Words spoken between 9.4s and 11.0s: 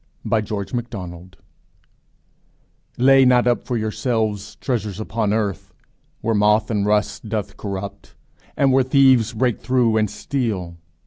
through and steal.